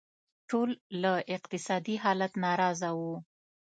[0.49, 0.69] ټول
[1.01, 3.15] له اقتصادي حالت ناراضه وو.